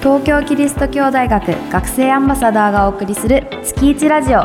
[0.00, 4.40] 東京キリスト教大学学生アンバサダーがお送りする月一ラジオ。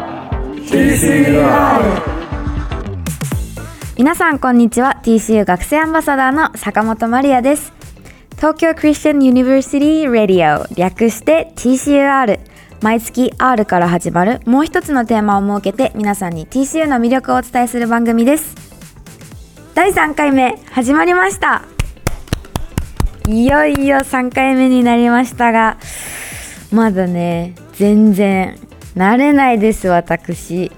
[0.67, 2.01] TCUR
[3.97, 4.99] 皆さんこんにちは。
[5.03, 7.73] TCU 学生アンバサダーの坂本真理也です。
[8.35, 12.52] 東京クリスチャンユニバーシティ・ラディオ略して TCUR
[12.83, 18.55] 毎月 R から始まるもう一つのテーマを設けて皆さんに TCU の魅力をお伝えする番組です。
[19.73, 21.63] 第3回目始まりました。
[23.29, 25.77] いよいよ3回目になりましたが
[26.73, 28.59] まだね全然
[28.97, 30.69] 慣れないです私。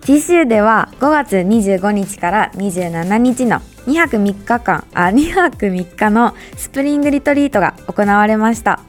[0.00, 8.80] TCU では5月25日から27日の2泊3日間あ2泊3日のスプリングリトリートが行われました。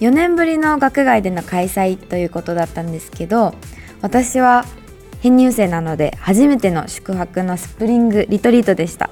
[0.00, 3.54] 4年ぶりの学外での開催ということだったんですけど
[4.02, 4.64] 私は
[5.20, 9.08] 編入生なので初めての宿泊のスプリングリトリートでした。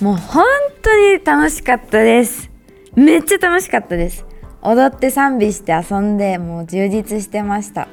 [0.00, 0.44] もう本
[0.82, 2.50] 当に楽しかったです。
[2.96, 4.26] めっちゃ楽しかったです。
[4.62, 7.86] 踊って賛美して遊んでもう充実してました。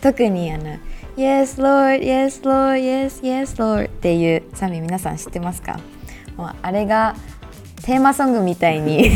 [0.00, 0.64] 特にあの
[1.16, 5.78] Yes Lord, Yes Lord, Yes, Yes Lord っていう賛美皆さん知ってますか？
[6.36, 7.14] もうあれが
[7.84, 9.10] テーマソングみたいに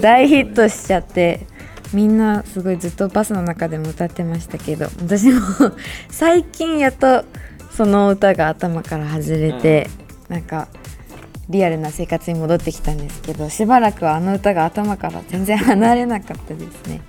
[0.00, 1.46] 大ヒットしちゃって
[1.94, 5.40] みんなすごいずっとバスの中でも歌ってましたけど私も
[6.10, 7.24] 最近やっと
[7.70, 9.88] その歌が頭から外れて、
[10.28, 10.68] うん、なんか
[11.48, 17.00] リアルな生活に戻ってきたんですけどしばらくはあの歌が頭から全然離れなかったですね。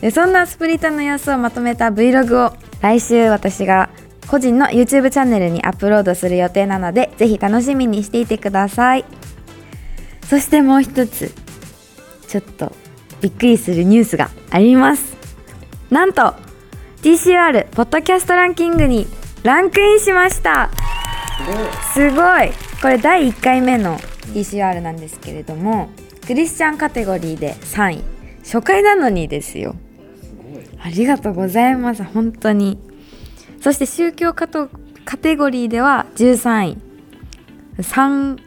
[0.00, 3.88] でそんなスプリットの様子をまとめた Vlog を来週私が
[4.26, 9.04] 個人の YouTube チャンネルにアップロードする予定なのでぜひ楽しみにしていてください
[10.34, 11.32] そしてもう一つ
[12.26, 12.72] ちょっと
[13.20, 15.16] びっくりするニュースがあります。
[15.90, 16.34] なんと
[17.02, 19.06] TCR ポッドキャストランキングに
[19.44, 20.70] ランクインしました。
[21.92, 22.50] すごい。
[22.82, 23.96] これ第1回目の
[24.34, 25.90] TCR なんですけれども
[26.26, 28.04] クリスチャンカテゴリーで3位。
[28.42, 29.76] 初回なのにですよ。
[30.82, 32.02] ありがとうございます。
[32.02, 32.80] 本当に。
[33.60, 36.78] そして宗教カカテゴリーでは13位。
[37.78, 38.43] 3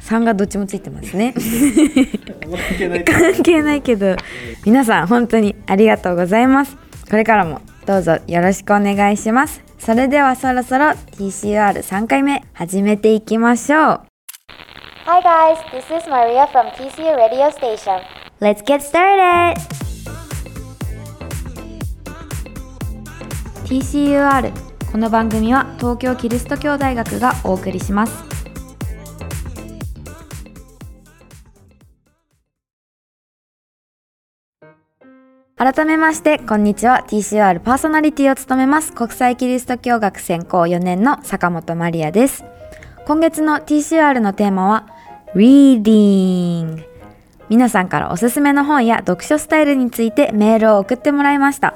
[0.00, 1.34] 3がどっちもついてますね。
[3.04, 4.16] 関係ないけど。
[4.64, 6.76] 皆さん本当にありがとうございます。
[7.10, 9.62] これからもどうぞよろしくお願いします。
[9.78, 14.00] それではそろそろ TCR3 回目始めていきましょう。
[15.06, 18.00] Hi guys, this is Maria from TCU Radio Station.
[18.40, 19.56] Let's get started!
[23.64, 24.52] TCUR
[24.92, 28.27] この番組は東京キリスト教大学がお送りします
[35.58, 37.04] 改めましてこんにちは。
[37.08, 42.44] TCR パーソナリティを務めます国際キリスト教学専攻4年の坂本マリアです。
[43.08, 44.86] 今月の TCR のテーマは
[45.34, 46.84] Reading
[47.48, 51.74] 皆さんからおすすめの本や読書スタイルについてメールを送ってもらいました。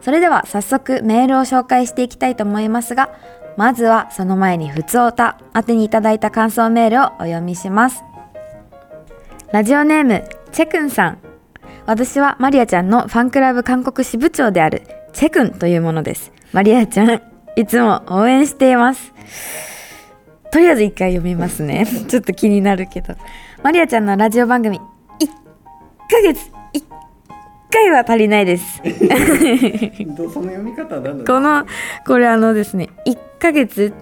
[0.00, 3.10] それでは早速メールを紹介していきたいと思いますが
[3.58, 8.02] まずはその前にふつおた宛てにいただいた感想メールをお読みします。
[9.52, 11.31] ラジオネームチェクンさん。
[11.86, 14.82] 私はマリアちゃんのファンクラブ韓国支部長である
[15.12, 16.32] チェクンというものです。
[16.52, 17.22] マリアちゃん、
[17.56, 19.12] いつも応援しています。
[20.52, 21.86] とりあえず一回読みますね。
[22.08, 23.14] ちょっと気になるけど。
[23.62, 24.82] マリアちゃんのラジオ番組、1
[26.08, 26.84] ヶ月、1
[27.70, 28.80] 回は足りないです。
[30.32, 31.66] その読み方なんこの、
[32.06, 33.92] これあのですね、1ヶ月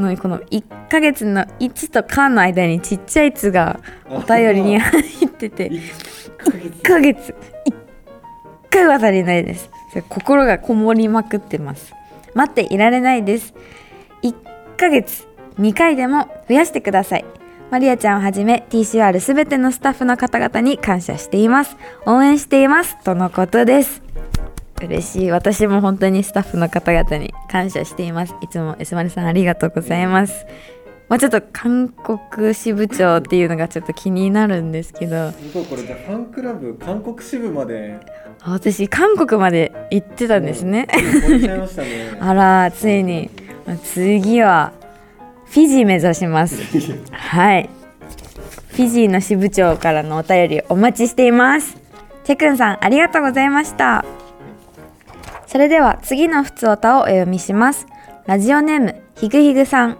[0.00, 7.34] のこの1ヶ月の1と「か」の間にちっちゃい「つ」がお便りに入ってて1ヶ月。
[7.66, 7.74] 1
[8.70, 9.70] 回は足りないです。
[10.08, 11.94] 心がこもりまくってます。
[12.34, 13.54] 待っていられないです。
[14.22, 14.34] 1
[14.76, 15.28] ヶ月。
[15.60, 17.24] 2回でも増やしてください。
[17.70, 21.76] マリアちゃんをはじめ TCR すべてのスタッフの方々に感謝しています。
[22.06, 22.98] 応援しています。
[23.04, 24.02] とのことです。
[24.82, 25.30] 嬉しい。
[25.30, 28.34] 私も本当にスタッフの方々に感謝しています。
[28.40, 30.46] いつも S マリさんありがとうございます。
[31.08, 35.32] まあ、ちょっと韓国支部長っていうのがちょっと気になるんですけど。
[35.52, 37.98] そうこれじゃファンクラブ韓国支部まで。
[38.42, 40.88] 私韓国まで行ってたんですね。
[41.82, 42.10] ね。
[42.20, 43.30] あらついに。
[43.82, 44.72] 次は
[45.46, 46.60] フィジー目指します。
[47.12, 47.70] はい。
[48.68, 51.84] フィジーの支部長からのお便りお待ちしています。
[52.24, 54.04] チェクンさんありがとうございました
[55.54, 57.86] それでは次のふつおたをお読みします。
[58.26, 59.98] ラジオネームひぐひぐさん。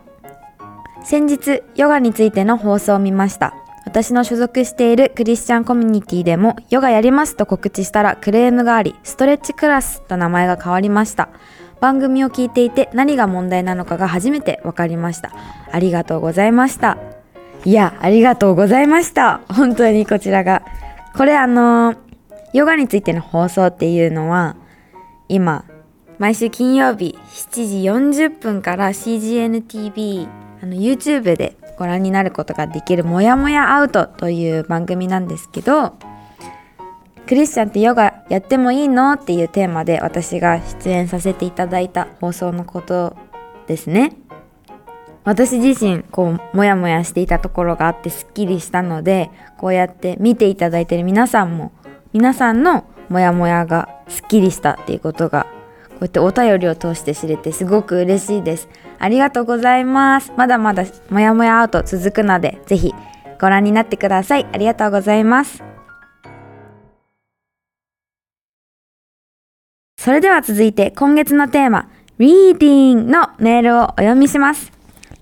[1.05, 3.55] 先日ヨガについての放送を見ました。
[3.85, 11.29] 私の所属しているクリスチャンコミュニティでもヨガやりますと告知したらクレームがありストレッチクラスと名前が変わりました。
[11.81, 15.31] 番組を聞いていて何が問題なのかが初めて分かりました。
[15.71, 16.99] ありがとうございました。
[17.65, 19.41] いやありがとうございました。
[19.49, 20.65] 本当にこちらが。
[21.17, 21.95] これあの
[22.53, 24.57] ヨガについての放送っていうのは
[25.29, 25.65] 今
[26.19, 30.29] 毎週金曜日7時40分から CGNTV
[30.63, 35.95] あの YouTube でご覧になることができる「もやもやアウト」という番組なんですけど
[37.27, 43.17] クリスチャンってヨガやってもいいのっていうテーマで私が出演させていただいた放送のこと
[43.67, 44.13] ですね。
[45.25, 51.73] 私自身こうモヤモヤしていたところがあってすっきりしたのでこうやって見ていただいている皆さんも
[52.13, 55.47] 皆さんのモヤモヤがすっきりしたっていうことが
[55.91, 58.69] こうやってお便りを通して知れてすごく嬉しいです。
[58.99, 60.33] ありがとうございます。
[60.37, 62.93] まだまだモヤモヤアウト続くのでぜひ
[63.41, 64.47] ご覧になってください。
[64.53, 65.63] ありがとうございます。
[69.97, 74.73] それでは続いて今月のテーマ Reading のメールをお読みします。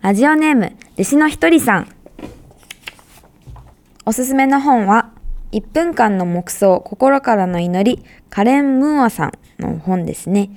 [0.00, 1.88] ラジオネーム弟子のひとりさん。
[4.05, 5.01] おすすめの本は
[5.52, 9.32] 1分間の黙想心からの祈りカレン・ムーアさん
[9.62, 10.50] の本ですね。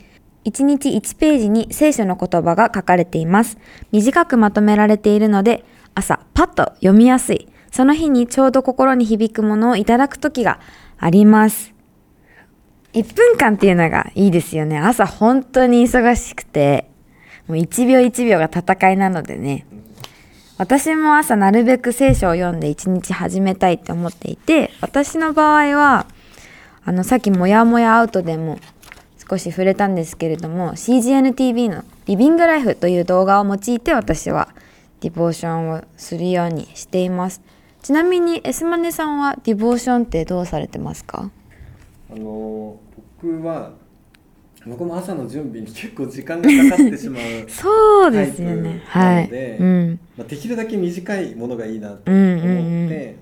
[0.45, 3.57] 1日1ページに聖書の言葉が書かれています。
[3.92, 5.65] 短くまとめられているので
[5.95, 7.50] 朝パッと読みやすい。
[7.71, 10.59] その日にちょうど心に響くものをいただく時が
[10.97, 11.74] あります。
[12.94, 14.80] 1分間っていうのがいいですよね。
[14.80, 16.89] 朝本当に忙しくて
[17.47, 19.65] もう1秒1秒が戦いなのでね。
[20.57, 26.06] 私も朝なるべく聖書を読んで一日始めたいって思っていて私の場合は
[26.86, 28.60] あのさっきもやもやアウトでも
[29.30, 34.48] 少し触れたんですけれども CGNTV の「リビングライフ」という動画を用いて私は
[35.02, 37.42] ディボーションをするようにしています。
[37.81, 41.30] ちなみにエスマネさんはディボーションってどうされてますか？
[42.12, 42.78] あの
[43.22, 43.72] 僕は
[44.67, 48.81] 僕も朝の準備に結構時間がかかってしまう そうですよね。
[48.91, 49.29] タはい。
[49.31, 50.00] うん。
[50.17, 53.15] まあ、できるだけ短いものがいいなと思って、うんうんうん。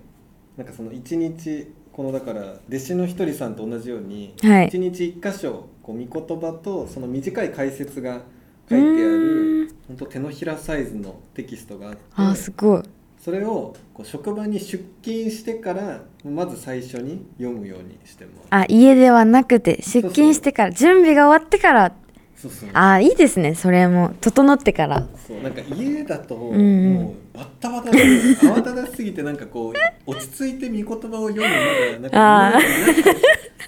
[0.58, 4.68] なんかその一日このだから弟子のひとりさんと同じようにはい。
[4.68, 8.22] 一、日一箇所こう御言葉とその短い解説が
[8.70, 12.82] 書いてある本当手のひらサイズのテキストがあってあーすごい
[13.24, 18.48] それをこう職場に出勤してからまず最初に読むようにしてます。
[18.50, 21.94] あ家ではなくて出勤してから準備が終わってから。
[22.36, 22.70] そうそう。
[22.74, 23.56] あーいいですね。
[23.56, 25.08] それも整ってから。
[25.26, 26.94] そうなんか家だとんうん。
[26.96, 28.00] もうバッタバタで
[28.42, 29.74] 慌ただしすぎてなんかこう
[30.06, 33.04] 落ち着いて御言葉を読むまだなんかなって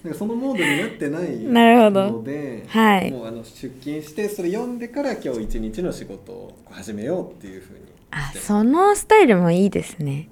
[0.03, 1.39] なんかそのモードになってない。
[1.39, 2.11] なるほど。
[2.11, 3.09] ので、はい。
[3.09, 10.29] もうあの出勤してそれ読んでから今日一日の仕事を始めようっていうふうにあそのスタイルもいいですね。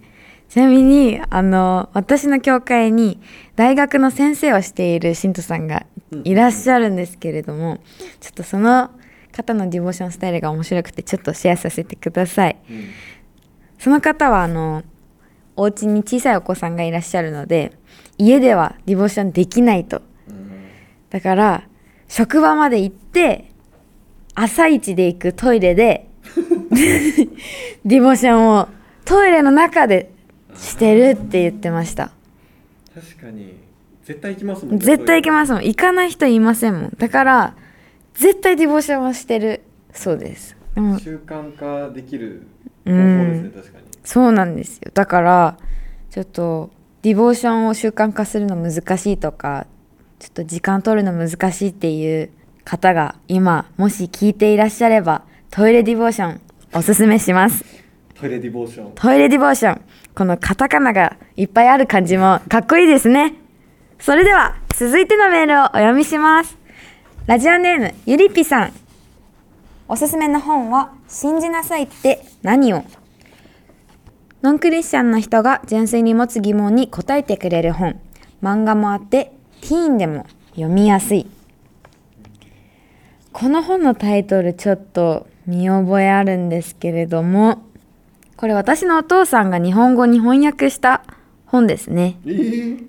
[0.50, 3.20] ちなみにあの私の教会に
[3.56, 5.86] 大学の先生をしている信徒さんが
[6.24, 7.80] いらっしゃるんですけれども、
[8.20, 8.92] ちょっとその
[9.32, 12.58] 方のディボーションスタイルが面白くてちょっとシェアさせてください。
[12.70, 12.90] うん。
[13.80, 14.84] その方はあの
[15.56, 17.74] お家に小さいお子さんがいらっしゃるので
[18.18, 20.02] 家ではディボーションできないと。
[20.30, 20.52] うん。
[21.10, 21.68] だから
[22.08, 23.52] 職場まで行って
[24.36, 26.10] 朝一で行くトイレで
[27.86, 28.68] ディボーションを
[29.06, 30.12] トイレの中で
[30.56, 32.12] してるって言ってました。
[32.94, 33.62] 確かに。
[34.04, 35.62] 絶対行きますもんね絶対行けすますもん。
[35.64, 36.94] 行かない人いませんもん。
[36.98, 37.56] だから
[38.16, 39.62] 絶対ディボーションをしてる。
[39.94, 40.58] そうです。
[40.76, 42.48] でも習慣化できる
[42.86, 43.86] う方法ですねん確かに。
[44.04, 44.92] そうなんですよ。
[44.94, 45.58] だから
[46.10, 49.68] ちょっとディボーションを習慣化するの難しいとか
[50.20, 52.30] ちょっと時間取るの難しいっていう
[52.64, 56.42] 方が今もし聞いていらっしゃればトイレディボーション
[56.76, 57.64] おすすめします。
[58.16, 58.92] トイレディボーション。
[58.96, 59.82] トイレディボーション。
[60.16, 63.36] このカタカナがいっぱいある感じもかっこいいですね。
[64.00, 66.58] それでは続いてのメールをお読みします。
[67.28, 68.74] ラジオネームゆりぴさん。
[69.88, 72.84] おすすめの本は「信じなさいって何を?」
[74.42, 78.00] ノンクリスチャンの人が純粋に持つ疑問に答えてくれる本。
[78.42, 80.26] 漫画もあってティーンでも
[80.56, 81.28] 読みやすい。
[83.32, 87.64] この本のタイトルちょっと見覚えあるんですけれども
[88.36, 91.04] これ私のお父さんが日本語に翻訳した
[91.46, 92.18] 本ですね。
[92.26, 92.84] えー、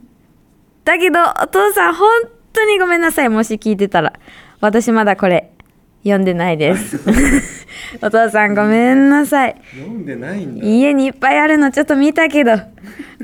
[0.84, 2.08] だけどお父さん本
[2.52, 3.28] 当にごめんなさい。
[3.28, 4.14] もし聞いてたら
[4.60, 5.52] 私まだこれ
[6.02, 6.98] 読んでないです。
[8.02, 9.56] お父さんごめんなさい。
[9.72, 10.66] 読んでないんだ。
[10.66, 12.52] 家にいっぱいあるのちょっと見たけど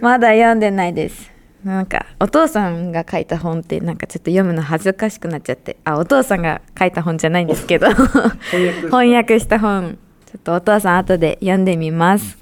[0.01, 1.30] まだ読んでないです
[1.65, 5.77] なんかお父さんが書いた本ってなんかちょっと読むの恥ずかしくなっちゃって。
[5.85, 7.89] あお父さんが書いた本じゃないんですけど。
[8.89, 9.59] 翻訳した。
[9.59, 9.99] 本。
[10.27, 12.39] ちょっとお父さん後で読んでみます。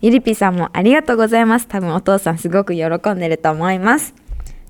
[0.00, 1.66] ゆりぴさんもありがとうございます。
[1.66, 4.14] 多分お父さんすごく喜んでると思います。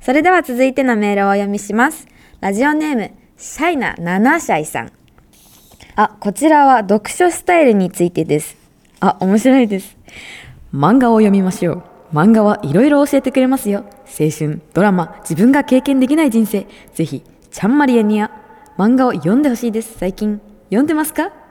[0.01, 2.07] それでは続いてのメールをお読みします。
[2.41, 4.93] ラジオネームシャイナ7歳さん。
[5.95, 8.57] あこちらは読書スタイルについてです。
[9.01, 9.97] あ面白いです。
[10.75, 13.85] 漫画を読みましょう漫画はいろいろ教えてくれますよ。
[14.07, 16.67] 青春ドラマ自分が経験できない人生。
[16.95, 18.31] ぜひちゃんまりやにや。
[18.79, 19.99] 漫画を読んでほしいです。
[19.99, 21.33] 最近読んでますか？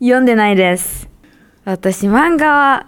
[0.00, 1.08] 読んでないです。
[1.64, 2.86] 私漫画は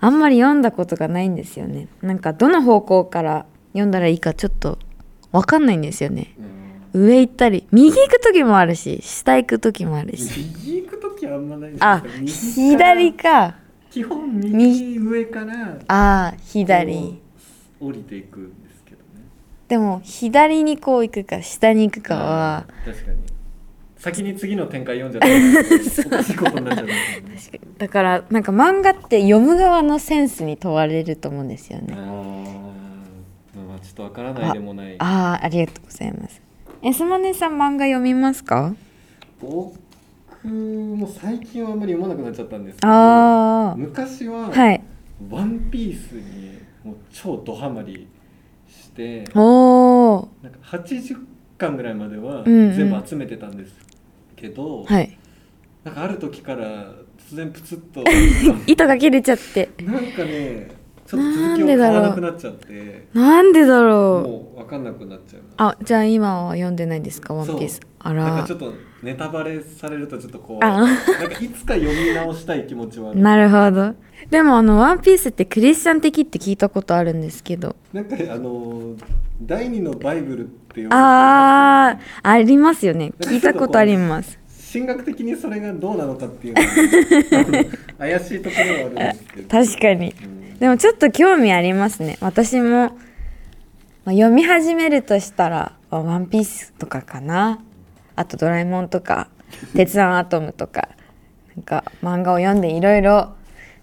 [0.00, 1.88] あんまり読んだことがないんですよね。
[2.02, 4.78] なんかどの方向から読んだらいいかちょっと
[5.32, 6.34] わかんないんですよね。
[6.94, 7.06] うん。
[7.06, 10.40] 上行ったり右行く時もあるし下行く時もあるし。
[10.66, 13.54] 右行く時あんまないですあ左か
[13.92, 17.20] 基本右上からあー左。
[17.78, 19.04] 降りていくんですけどね。
[19.68, 22.66] でも左にこう行くか下に行くかは。
[22.86, 23.18] 確かに。
[23.98, 26.94] 先に次の展開読んじゃったらおかしいことになっちゃうね。
[27.76, 31.94] だからなんか漫画って読む側のセンスに問われると思うんですよね。
[31.94, 32.00] あ
[33.76, 34.96] あちょっとわからないでもない。
[34.98, 36.40] ああありがとうございます。
[36.82, 38.74] えすまねさん漫画読みますか？
[39.40, 39.78] 僕
[40.48, 44.82] も最近はあんまり読まなくなっちゃったんですけどあ昔はあはい。
[45.30, 48.08] ワンピースにもう超ドハマり
[48.68, 51.18] しておおなんか80
[51.58, 52.76] 巻ぐらいまではうんうん。
[52.76, 53.72] 全部集めてたんです
[54.36, 55.16] けど、はい。
[55.84, 56.92] なんかある時から
[57.30, 58.04] 突然プツッと
[58.66, 59.70] 糸が切れちゃって。
[59.82, 60.81] なんかね
[61.12, 63.08] ちょっと続なんきを買でだろうわなくなっちゃって。
[63.12, 64.28] なんでだろう。
[64.28, 67.34] もう分かんなくなっちゃいますあじゃあ今は読んでないですか？
[67.34, 68.24] ワンピースそうあら。
[68.24, 70.70] なんかちょっとネタバレされるとちょっと怖い。
[70.70, 70.80] あ。
[70.80, 73.20] なんかいつか読み直したい気持ちはある。
[73.20, 73.94] なるほど。
[74.30, 77.76] でもあのワンピースってクリスチャン的って聞いたことあるんですけど。
[77.92, 78.94] なんかあの
[79.42, 82.28] 第二のバイブルっていうあー。
[82.28, 83.12] ありますよね。
[83.20, 84.38] 聞いたことあります。
[84.72, 87.64] 神学的にそれがどうなのかっていうのは
[87.98, 89.48] 怪しいところはあるんですけど。
[89.48, 90.14] 確かに。
[90.24, 90.31] うん
[90.62, 92.18] でもちょっと興味ありますね。
[92.20, 97.58] 私も、まあ、読み始めるとしたら「ワンピースとかかな。
[98.14, 99.26] あと「ドラえもん」とか
[99.74, 100.88] 「鉄腕アトム」とか。
[101.56, 103.34] なんか漫画を読んでいろいろ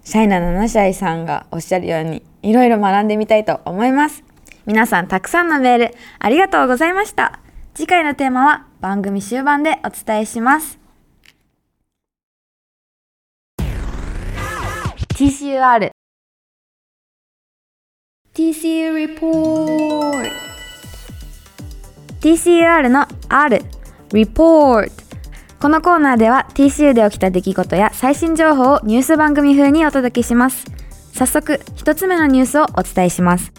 [0.06, 4.24] シャイナ7歳さんがおっしゃるようにいろいろ学んでみたいと思います。
[4.66, 7.42] 皆さんたくさんのメールありがとうございました。
[7.74, 10.80] 次回のテーマは番組終盤でお伝えします。
[15.10, 15.99] TCUR
[18.40, 20.36] TCU リポート
[22.22, 23.62] TCUR の R
[24.14, 24.94] リポート
[25.60, 30.64] このコーナーでは TCU で起きた出来事や最新情報をニュース番組風にお届けします。
[31.12, 33.52] 早速一つ目のニュースをお伝えします。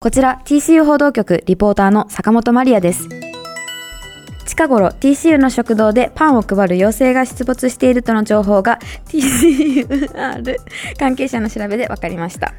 [0.00, 3.08] こちら TCU 報道局リポーターの坂本マリアです。
[4.44, 10.56] 近頃 TCU の食堂でパンを配る妖精が出没しているとの情報が TCUR
[10.98, 12.54] 関係者の調べで分かりました。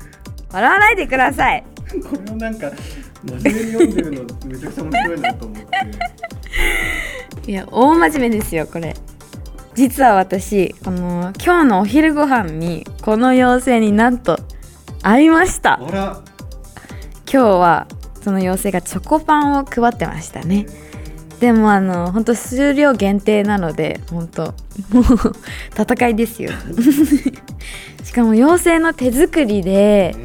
[0.56, 1.66] 笑わないでください。
[2.10, 2.72] これをなんか
[3.24, 5.58] 真面目に読んでるのめちゃくちゃ面白いなと思っ
[7.44, 7.52] て。
[7.52, 8.96] いや大真面目ですよこれ。
[9.74, 14.40] 実は私この今日のお昼ご飯にこの妖精になんと
[15.02, 15.78] 会いました。
[15.82, 16.24] 今
[17.26, 17.88] 日は
[18.22, 20.68] その妖精がチョコパンを配ってましたね。
[21.42, 24.44] でもあの本当数量限定なので本当
[24.90, 25.04] もう
[25.78, 26.52] 戦いですよ。
[28.06, 30.16] しかも妖精の手作りで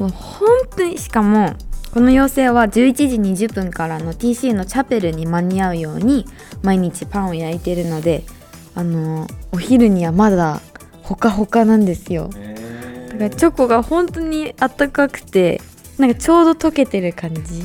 [0.00, 1.54] えもう本当にしかも
[1.92, 6.24] この妖精は11時20分からの TC のチャペルに間に合うように
[6.62, 8.24] 毎日パンを焼いてるので
[8.74, 10.60] あのお昼にはまだ
[11.02, 12.28] ほかほかなんですよ。
[12.28, 15.60] だからチョコが本当にあったかくて
[15.98, 17.64] なんかちょうど溶けてる感じ。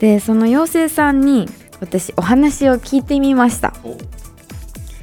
[0.00, 1.48] でその妖精さんに
[1.80, 3.72] 私お話を聞いてみました。
[3.84, 3.96] お。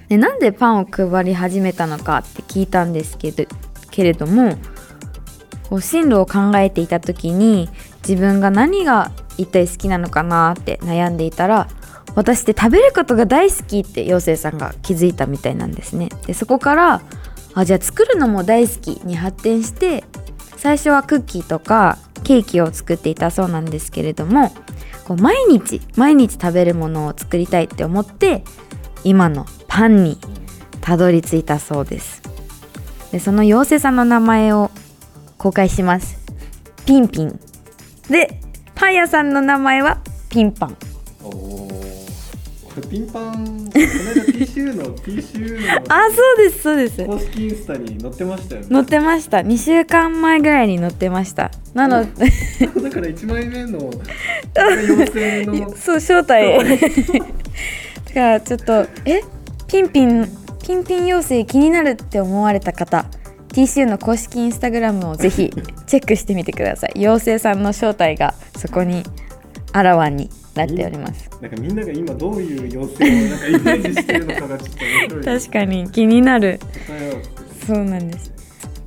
[0.10, 3.46] でなんでパンを配り始めたのかって聞いたんですけど
[3.90, 4.58] けれども
[5.72, 7.70] こう進路を考えていた時に
[8.06, 11.70] 自分が何が一体好きなのかなって悩んでいたら
[12.14, 16.10] 私って食べることが大好きって妖精さんが気づいたみたいなんですね。
[16.28, 17.02] でそこから
[17.54, 20.04] あじゃあ作るのも大好きに発展して
[20.58, 24.50] 最初はクッキーとかケーキを作っていたそうなんですけれども
[25.08, 28.44] こう毎日毎日食べるものを作りたいって思って
[29.06, 30.18] 今のパンに
[30.82, 32.22] たどり着いたそうです。
[33.14, 34.70] でその妖精さんの名前を
[35.42, 36.20] 公開します。
[36.86, 37.40] ピンピン。
[38.12, 38.40] で
[38.76, 39.98] パン屋さんの名前は
[40.30, 40.78] ピンパン。
[41.24, 41.72] おこ
[42.80, 47.04] れピンパンこの間 TCU の TCU のあそうですそうです。
[47.08, 48.68] 公式インスタに載ってましたよね。
[48.70, 49.38] 載ってました。
[49.40, 51.50] 2週間前ぐらいに載ってました。
[51.74, 52.12] なので
[52.84, 53.90] だから1枚目の
[54.56, 59.24] 妖精のそう正体 だからちょっとえ？
[59.68, 60.30] ピンピン
[60.64, 63.06] ピンピン妖精気になるって思われた方
[63.52, 65.52] TCU の公式インスタグラムをぜひ
[65.86, 66.94] チェックしてみてください。
[66.96, 69.04] 妖精さんの正体がそこに
[69.74, 71.30] あらわになっております。
[71.42, 76.60] なんかみんなが今どういう様子をなんかイメージしてるのかがちょっと面白いです確かに気になる
[77.68, 78.32] そうなんです。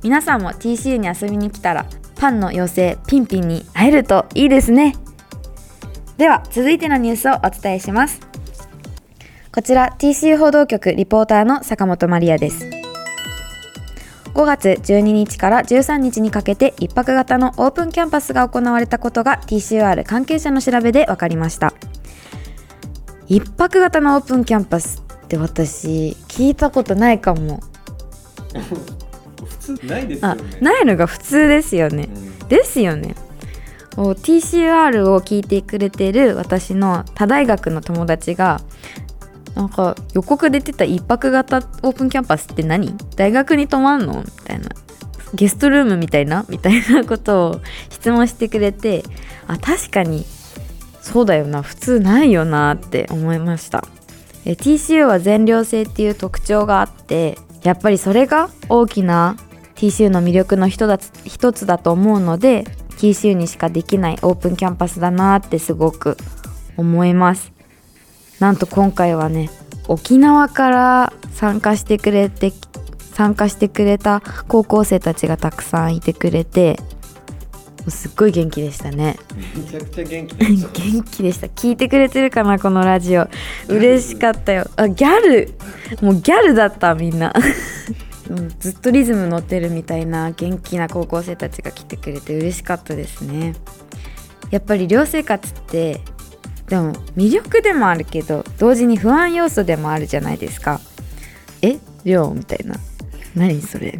[0.03, 4.95] 皆さんも TCU に遊びに来たらパンの妖精ピンピンに会えるといいですね。
[6.17, 8.19] では続いてのニュースをお伝えします。
[9.53, 12.74] こちら TCU 報道局リポーターの坂本マリアです
[14.35, 21.73] 5月12日から13日にかけて一泊型のオープンキャンパスが行われたことが TCUR 関係者の調べで分かりました。
[23.27, 27.61] 一泊型のオープンキャンパスって私聞いたことないかも。
[29.45, 32.09] 普通ないですよあねないのが普通ですよね。
[32.13, 32.47] うん。
[32.49, 33.15] ですよね。
[33.95, 38.59] お TCR を聞いてくれてる私の他大学の友達が
[39.55, 42.95] なんか予告出てた一泊型オープンキャンパスって何？
[43.15, 44.21] 大学に泊まんの？
[44.21, 44.69] みたいな。
[45.33, 46.45] ゲストルームみたいな？
[46.49, 49.03] みたいなことを質問してくれて
[49.47, 50.25] あ確かに。
[51.01, 51.61] そうだよな。
[51.61, 53.85] 普通ないよなって思いました。
[54.43, 59.37] TCU は全寮制っていう特徴があってやっぱりそれが大きな
[59.75, 62.63] TCU の魅力の一つ一つだと思うので
[62.97, 66.17] TCU にしかできないオープンキャンパスだなってすごく
[66.77, 67.54] 思います。
[68.39, 69.49] なんと今回はね
[69.87, 72.51] 沖縄から参加してくれて
[73.13, 76.77] 参加してくれた高校生たちがたくさんいてくれて
[77.87, 79.17] すっごい元気でしたね。
[79.55, 80.67] めちゃくちゃ元気でした。
[80.81, 81.47] 元気でした。
[81.47, 83.27] 聞いてくれてるかなこのラジオ。
[83.67, 84.67] 嬉しかったよ。
[84.75, 85.53] あギャル。
[86.01, 87.31] もうギャルだったみんな。
[88.29, 93.53] う んずっとリズム乗ってるみたいな元気な高校生たちが来てくれて嬉しかったですね。
[94.49, 96.01] やっぱり寮生活って
[96.67, 100.81] でも魅力でもあるけど同時に不安要素でもあるじゃないですか。
[101.61, 101.79] え？
[102.03, 102.75] 寮みたいな。
[103.35, 103.99] 何それ？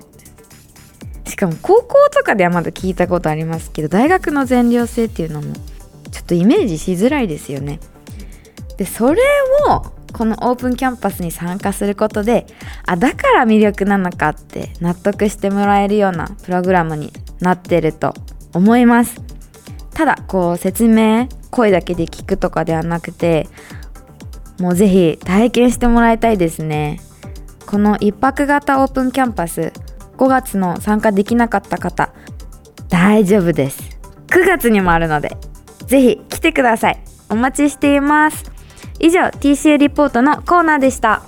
[1.27, 5.53] しかも高校とかではまだ聞いたことありますけど大学の全寮制っていうのも
[6.11, 7.79] ちょっとイメージしづらいですよね。
[8.77, 9.21] でそれ
[9.67, 9.81] を
[10.13, 12.45] このオープンキャンパスに参加することで
[12.85, 17.11] あだから魅力なのかって納得してもらえるようなプログラムに
[17.41, 18.13] なってると
[18.53, 19.21] 思います。
[19.95, 23.47] ただこう説明声だけで聞くとかではなくて
[24.59, 26.99] もうぜひ体験してもらいたいですね。
[27.65, 29.73] この一泊型オープンキャンパス
[30.17, 32.13] 5月の参加できなかった方
[32.89, 33.97] 大丈夫です。
[34.27, 35.35] 9月にもあるので
[35.87, 37.01] ぜひ来てください。
[37.29, 38.51] お待ちしています。
[38.99, 41.23] 以上 TCU リポートのコーナーでした。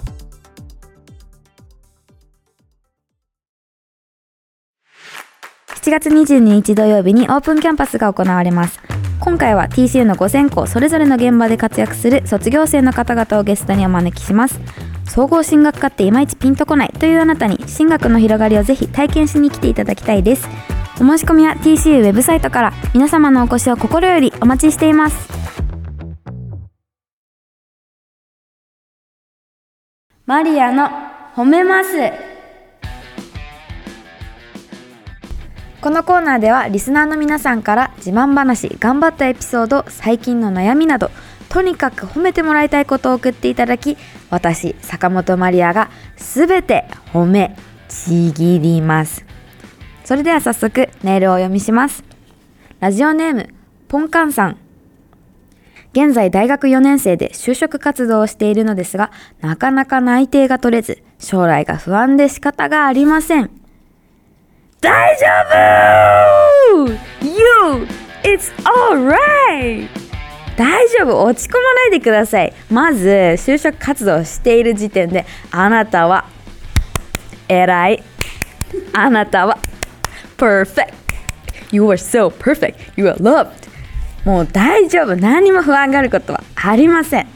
[5.88, 8.78] 7月22日土曜日にオープンキャンパスが行われます。
[9.22, 14.60] 今回は TCU の5専攻それぞれの現場で活躍する卒業生の方々をゲストにお招きします。
[15.06, 20.50] 総合進学科っていまいちピンとこないというあなたに進学の広がりをぜひ体験しに来ていただきたいです。
[20.96, 25.30] お申し込みは TCU ウェブサイトから皆様のお越しを心よりお待ちしています。
[30.26, 30.90] マリアの
[31.34, 32.27] 褒めます。
[35.82, 41.12] このコーナーではリスナーの皆さんから自慢話頑張ったエピソード最近の悩みなど
[41.50, 43.96] とにかく褒めてもらいたいことを送っていただき
[44.32, 47.56] 私坂本マリアがすべて褒め
[47.88, 49.24] ちぎります。
[50.04, 52.04] それでは早速メールをお読みします。
[52.80, 53.50] ラジオネーム
[53.88, 54.58] ポンカンさん。
[55.94, 59.12] 現在大学4年生で就職活動をしているのですが
[59.42, 63.57] なかなか内定が取れず将来が不安で仕方がありません。
[64.80, 66.92] 大丈夫
[67.26, 67.88] !You!
[68.24, 69.90] It's alright!
[70.56, 72.54] 大丈夫落ち込まないでください。
[72.70, 76.26] まず就職活動している時点であなたは
[77.48, 78.04] 偉い。
[78.94, 79.58] あなたは
[80.38, 80.94] perfect.
[81.72, 82.76] You are so perfect.
[82.96, 83.68] You are loved.
[84.26, 85.16] もう大丈夫。
[85.16, 87.28] 何も不安があることはありません。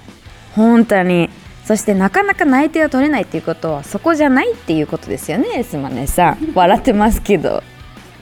[0.55, 1.29] 本当に。
[1.71, 6.51] そしてなかなか内定を取れないっていうことはそこじゃないっていうことですよねスマネさん。
[6.53, 7.63] 笑ってますけど。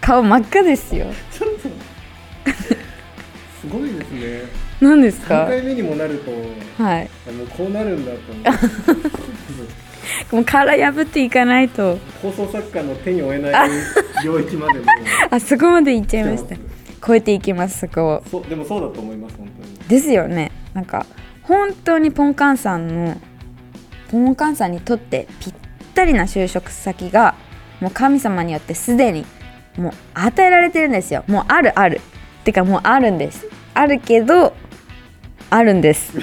[0.02, 1.08] 顔真っ赤ですよ。
[1.34, 1.44] す
[3.68, 4.20] ごいですね。
[4.82, 5.48] 3何ですか？
[5.48, 6.32] 回目にもなると
[6.84, 7.10] はい。
[7.28, 8.20] あもうこうなるんだと。
[8.34, 8.46] 思っ
[10.30, 11.98] てもう殻破っていかないと。
[12.22, 13.70] 放送作家の手に負えない
[14.24, 14.86] 領域までも。
[15.32, 16.56] あそこまで行っちゃいました。
[17.04, 18.24] 超えていきますそこを。
[18.30, 19.74] そうでもそうだと思います本当に。
[19.90, 20.52] ですよね。
[20.76, 21.08] なんか
[21.42, 23.20] 本当にポンカンさんの
[24.10, 25.54] ポンカンさんにとってぴっ
[25.94, 27.36] たりな就職先が
[27.80, 29.26] もう神様によってすでに
[29.78, 31.24] もう与えられてるんですよ。
[31.28, 32.02] もうあるある。
[32.44, 33.46] てかもうあるんです。
[33.74, 34.54] あるけど
[35.50, 36.14] あるんです。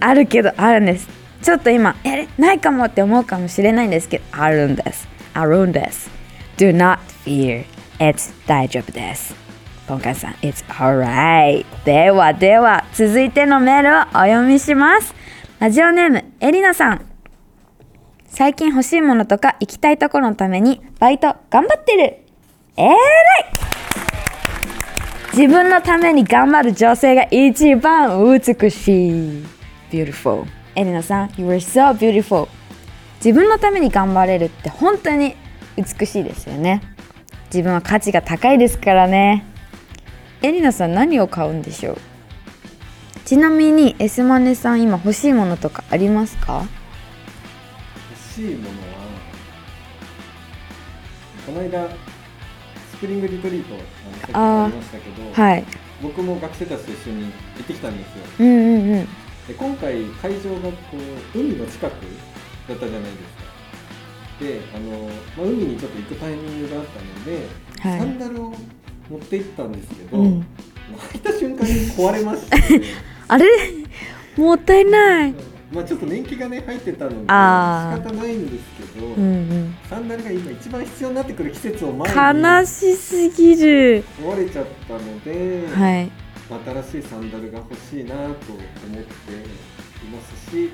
[0.00, 1.08] あるけどあるんです。
[1.42, 5.08] ちょっと今えないかもって思うかもしれないんですけどあるんです。
[5.34, 6.10] あるんです。
[6.56, 7.64] Do not fear.
[7.98, 9.46] It's 大丈夫です。
[9.86, 11.64] ポンカンさん It's alright.
[11.84, 15.14] ではでは続いてのメールをお読みします
[15.58, 17.06] ラジオネームエリナさん。
[18.26, 22.18] 最近欲しいものとか行きたいところのためにバイト頑張ってる。
[22.76, 22.96] えらい。
[25.34, 29.44] 自分のために頑張る女性が一番美しい。
[29.90, 30.44] Beautiful.
[30.74, 32.48] エリナさん You are so beautiful.
[33.24, 35.36] 自分のために頑張れるって本当に
[35.78, 36.82] 美しいですよね。
[37.46, 39.46] 自分は価値が高いですからね。
[40.42, 41.96] エリナさん何を買うんでしょう？
[43.26, 46.64] ちなみにエスマネさん今欲しいものとかありますか？
[48.12, 48.74] 欲しいものは
[51.44, 51.88] この間
[52.92, 53.74] スプリングリトリート
[54.32, 55.64] あのありましたけど、はい。
[56.00, 57.28] 僕も学生たちと一緒に行
[57.64, 58.24] ってきたんですよ。
[58.38, 59.04] うんうんうん。
[59.48, 60.96] で今回会場がこ
[61.34, 61.92] う海の近く
[62.68, 64.44] だったじゃないですか。
[64.44, 67.48] であの、まあ、海にちょっと行くタイミングがあったので、
[67.80, 67.98] はい。
[67.98, 68.54] サンダルを
[69.10, 70.46] 持って行ったんですけど、うん。
[71.12, 72.80] 履いた瞬間に壊れまして
[73.28, 73.46] あれ？
[74.36, 75.34] もったいない。
[75.72, 79.74] まあちょっと年季がね入ってたので仕方ないんですけど、うんうん。
[79.88, 84.04] サンダルが今一番必要になってくる季節を前に悲しすぎる。
[84.20, 86.10] 壊れちゃったので、はい。
[86.92, 90.70] 新しいサンダルが欲しいなと思っていますし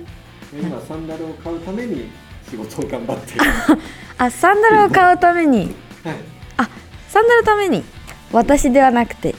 [0.53, 2.11] 今サンダルを買うために
[2.51, 3.33] 仕事を頑張って
[4.19, 5.75] あサンダルを買うために？
[6.05, 6.17] はい。
[6.59, 6.69] あ
[7.09, 7.83] サンダルのために？
[8.33, 9.35] 私ではなくて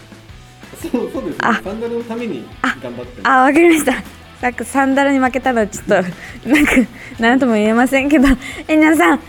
[0.81, 1.37] そうそうですね。
[1.39, 1.61] あ。
[1.63, 2.45] サンダルのために
[2.81, 3.93] 頑張ってあわかりました。
[4.41, 5.93] さっきサンダルに負けたのはちょっと
[6.49, 6.71] なんか
[7.19, 8.27] 何とも言えませんけど。
[8.67, 9.19] エリナさん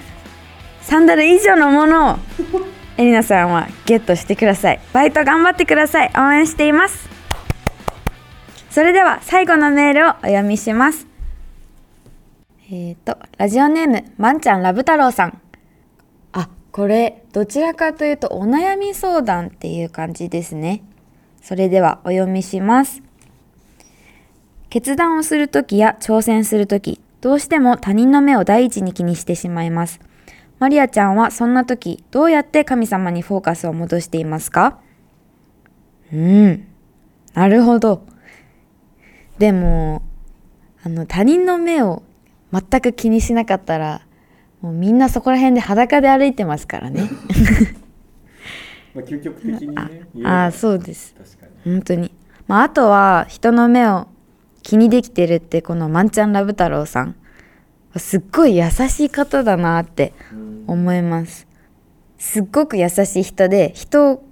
[0.82, 2.18] サンダル以上のものを
[2.98, 4.80] エリナさんはゲットしてください。
[4.92, 6.12] バイト頑張ってください。
[6.16, 7.08] 応援しています。
[8.70, 11.06] それでは最後のメールをお読みします。
[12.72, 15.40] えっ、とラジオネームまんちゃんラブ太郎さん。
[16.32, 20.82] あこれどちらかというとお悩み相談っていう感じですね
[21.44, 23.02] それではお読みします
[24.70, 30.00] 決断をするときや挑戦するとき、どうしても他人の目を第一に気にしてしまいます。
[30.58, 34.80] マリアちゃんはそんなとき、どうやって神様にフォーカスを戻していますか？
[36.12, 36.66] うん、
[37.34, 38.04] なるほど。
[39.38, 40.02] でも、
[40.82, 42.02] あの、他人の目を
[42.52, 44.00] 全く気にしなかったら、
[44.60, 47.08] もうみんなそこら辺で裸で歩いてますからね。
[48.94, 49.88] まあ、究極的にねあ
[50.22, 50.44] ば。
[50.46, 51.14] あ、そうです。
[51.14, 51.72] 確かに。
[51.74, 52.12] 本当に。
[52.46, 54.08] まあ、あとは人の目を
[54.62, 57.16] 気にできてるってこのまんちゃんラブ太郎さん。
[57.96, 60.64] すっごい優しい方だなってうん。
[60.66, 61.46] 思います。
[62.18, 64.24] すっごく優しい人で人を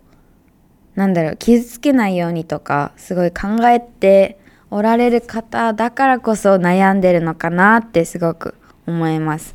[0.95, 4.39] なんだろう傷つけないようにとかすごい考えて
[4.71, 8.55] おられる方だからこそ悩んでるのかなってすごく
[8.87, 9.55] 思います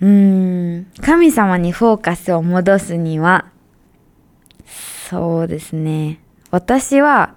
[0.00, 0.86] うーん。
[1.00, 3.46] 神様にフォーカスを戻すには
[5.08, 6.20] そうですね。
[6.50, 7.34] 私は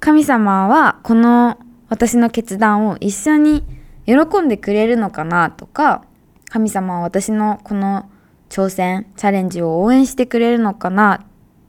[0.00, 1.58] 神様はこの
[1.88, 3.62] 私の決断を一緒に
[4.06, 6.04] 喜んでくれるのかなとか
[6.48, 8.10] 神様は私のこの
[8.50, 11.26] 挑戦チャレンジを応援してくれるのかなっ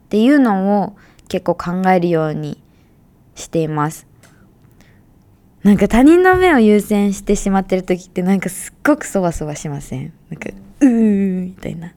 [0.08, 0.96] ていうのを
[1.28, 2.62] 結構考えるように
[3.34, 4.06] しています。
[5.64, 10.12] なんか他人の目を優先してしまってる時ってなんかすっごくそわそわしません？
[10.28, 10.50] なんか
[10.80, 11.94] うーみたいな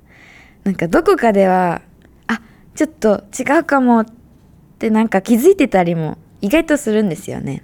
[0.64, 1.82] なんかどこかでは
[2.28, 2.40] あ
[2.76, 4.06] ちょっと違うかもっ
[4.80, 7.64] てなんか気づいてたりも意外とするんですよね。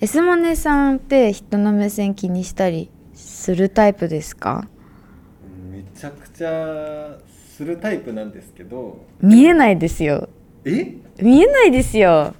[0.00, 4.68] エスモネさんって人の目線気にしたりするタイプですか？
[5.72, 7.18] めちゃくちゃ
[7.56, 10.28] するタイプなんですけど見えないですよ。
[10.64, 10.94] え？
[11.20, 12.36] 見えないですよ。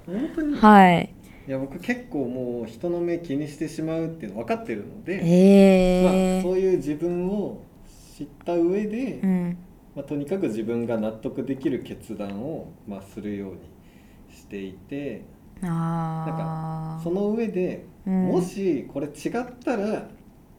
[0.61, 1.13] はい。
[1.49, 6.43] いや僕結構もう人の目気にしてしまうっていうの分かってるので、まあ、えー。
[6.43, 7.63] そういう自分を
[8.15, 9.57] 知った上で、うん。
[9.95, 13.61] まあ、とにかく自分が納得できる決断を、まあ、するように
[14.31, 15.25] していて
[15.63, 20.07] あその上で、うんもしこれ違ったら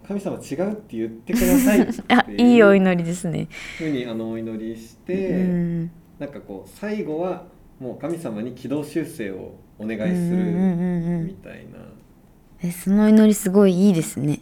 [0.09, 2.19] 神様違うって言ってくださいってあ。
[2.27, 3.47] あ、いいお祈りですね。
[3.79, 5.91] ふうにあのお祈りして、うん。
[6.19, 7.47] なんかこう最後は
[7.79, 10.37] もう神様に軌道修正をお願いする
[11.25, 11.79] みたいな。
[12.63, 14.41] え、その祈りすごいいいですね。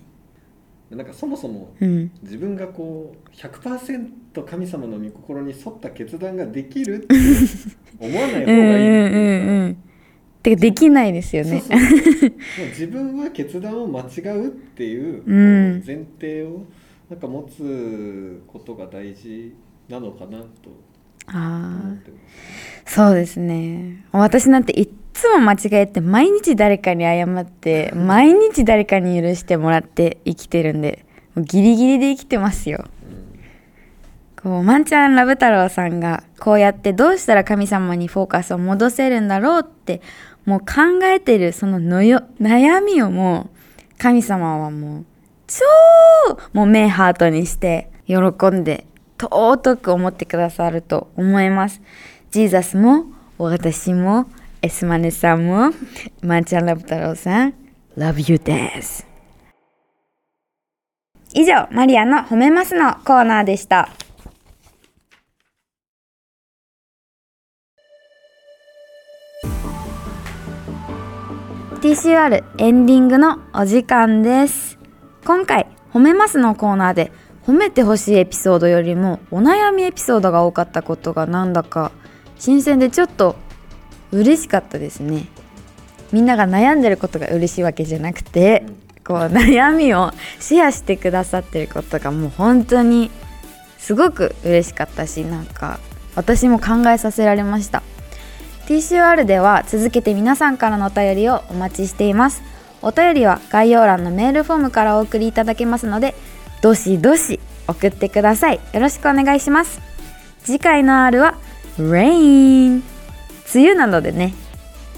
[0.90, 2.10] なんかそもそもうん。
[2.22, 7.14] 自分がこう100%神様の御心に沿った決断ができるって
[8.00, 9.76] 思わない方がいいってうんうんうん。
[10.42, 11.60] てかできないですよね。
[11.60, 11.84] そうそ
[12.24, 16.64] う 自分は決断を間違うっていううん前提を
[17.10, 19.54] なんか持つことが大事
[19.88, 20.46] なのかなと
[21.26, 21.96] ああ。
[22.86, 24.72] そうですね私なんて
[25.18, 31.04] つも間違えて毎日誰かに謝って毎日誰かに許してもらって生きてるんで
[31.36, 32.84] ギリギリで生きてますよ
[34.40, 40.00] こうマンちゃんラブ太郎さんがこうやってどうしたら神様にフォーカスを戻せるんだろうって
[40.46, 45.04] もう考えてるそののよ悩みをもう神様はもう
[45.48, 48.16] 超もう目ハートにして喜
[48.54, 48.86] んで
[49.20, 51.82] 尊く思ってくださると思います。
[52.30, 54.26] ジーザスも私も
[54.60, 55.70] エスマネさんも
[56.20, 57.54] マンちゃんラブ太郎さん
[57.96, 59.06] Love you です。
[61.34, 63.88] 以上、マリアの褒めますのコーナーでした。
[71.80, 74.78] TCR エンディングのお時間です。
[75.24, 77.12] 今回、褒めますのコーナーで
[77.46, 81.92] 褒めてほしいエピソードよりもお悩みエピソードが多かったことがなんだか
[82.36, 83.36] 新鮮でちょっと
[84.12, 85.26] 嬉しかったですね。
[86.12, 88.64] みんなが悩んでることが嬉しいわけじゃなくて、
[89.04, 93.10] こう悩みをシェアしてくださってることがもう本当に
[93.78, 95.80] すごく嬉しかったしなんか
[96.14, 97.82] 私も考えさせられました。
[98.66, 102.42] TCR では続けて皆さんからのお便りをお待ちしています。
[102.82, 106.14] お便りは概要欄のメールフォームからお送りいただけますので
[106.60, 108.60] どしどし送ってください。
[108.72, 109.80] よろしくお願いします。
[110.44, 111.38] 次回の R は
[111.78, 112.82] Rain
[113.54, 114.34] 梅雨なのでね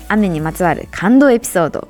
[0.09, 1.89] 雨にまつわる感動エピソード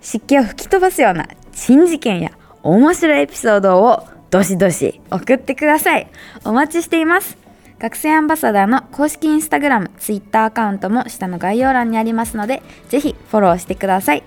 [0.00, 2.30] 湿気を吹き飛ばすような珍事件や
[2.62, 6.08] 面白いエピソードをどしどし送ってください。
[6.44, 7.36] お待ちしています。
[7.78, 14.22] 学生アンバサダーの公式インスタグラム、ツイッターアカウントも下の概要欄にありますのでぜひフォローしてください。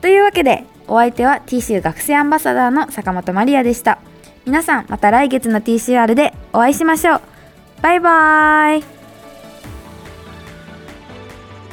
[0.00, 3.98] というわけでお相手は TC 学生アンバサダーの坂本マリアでした。
[4.44, 7.20] 皆さんまた来月の TCR でお会いしましょう。
[7.82, 8.95] バイバーイ。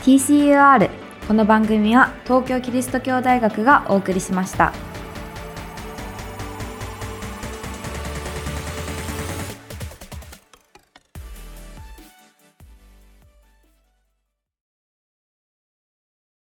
[0.03, 0.89] TCUR
[1.29, 4.73] この番組は東京キリスト教大学がお送りしました。